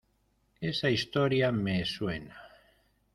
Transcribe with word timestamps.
esa 0.71 0.89
historia 0.95 1.47
me 1.51 1.77
suena. 1.85 2.37